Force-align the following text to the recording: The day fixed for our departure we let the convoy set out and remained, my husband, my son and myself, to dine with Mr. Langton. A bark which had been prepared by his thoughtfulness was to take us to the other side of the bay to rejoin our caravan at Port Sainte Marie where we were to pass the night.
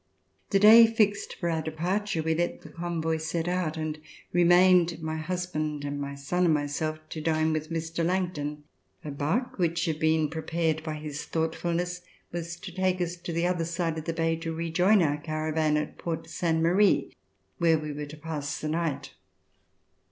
The 0.49 0.57
day 0.57 0.87
fixed 0.87 1.35
for 1.35 1.47
our 1.47 1.61
departure 1.61 2.23
we 2.23 2.33
let 2.33 2.61
the 2.61 2.69
convoy 2.69 3.17
set 3.17 3.47
out 3.47 3.77
and 3.77 3.99
remained, 4.33 4.99
my 4.99 5.17
husband, 5.17 5.85
my 6.01 6.15
son 6.15 6.45
and 6.45 6.53
myself, 6.55 6.97
to 7.09 7.21
dine 7.21 7.53
with 7.53 7.69
Mr. 7.69 8.03
Langton. 8.03 8.63
A 9.05 9.11
bark 9.11 9.59
which 9.59 9.85
had 9.85 9.99
been 9.99 10.27
prepared 10.31 10.81
by 10.81 10.95
his 10.95 11.25
thoughtfulness 11.25 12.01
was 12.31 12.55
to 12.61 12.71
take 12.71 12.99
us 12.99 13.15
to 13.17 13.31
the 13.31 13.45
other 13.45 13.63
side 13.63 13.99
of 13.99 14.05
the 14.05 14.13
bay 14.13 14.35
to 14.37 14.51
rejoin 14.55 15.03
our 15.03 15.17
caravan 15.17 15.77
at 15.77 15.99
Port 15.99 16.27
Sainte 16.27 16.63
Marie 16.63 17.15
where 17.59 17.77
we 17.77 17.91
were 17.93 18.07
to 18.07 18.17
pass 18.17 18.59
the 18.59 18.69
night. 18.69 19.11